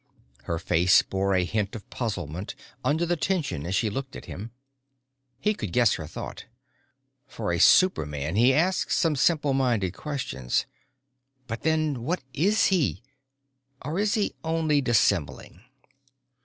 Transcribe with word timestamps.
Her 0.45 0.57
face 0.57 1.03
bore 1.03 1.35
a 1.35 1.43
hint 1.45 1.75
of 1.75 1.87
puzzlement 1.91 2.55
under 2.83 3.05
the 3.05 3.15
tension 3.15 3.67
as 3.67 3.75
she 3.75 3.91
looked 3.91 4.15
at 4.15 4.25
him. 4.25 4.49
He 5.39 5.53
could 5.53 5.71
guess 5.71 5.93
her 5.93 6.07
thought 6.07 6.45
_For 7.31 7.53
a 7.55 7.59
superman, 7.59 8.35
he 8.35 8.51
asks 8.51 8.97
some 8.97 9.15
simple 9.15 9.53
minded 9.53 9.91
questions. 9.93 10.65
But 11.45 11.61
then 11.61 12.01
what 12.01 12.23
is 12.33 12.65
he? 12.73 13.03
Or 13.85 13.99
is 13.99 14.15
he 14.15 14.33
only 14.43 14.81
dissembling? 14.81 15.61